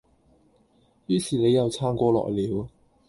[1.05, 2.67] 於是你又撐過來了